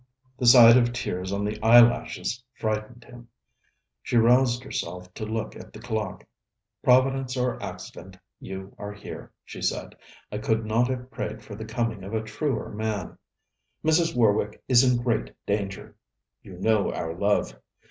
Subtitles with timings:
[0.35, 3.27] The sight of tears on the eyelashes frightened him.
[4.01, 6.25] She roused herself to look at the clock.
[6.83, 9.95] 'Providence or accident, you are here,' she said.
[10.31, 13.15] 'I could not have prayed for the coming of a truer' man.
[13.85, 14.15] Mrs.
[14.15, 15.95] Warwick is in great danger....
[16.41, 17.53] You know our love.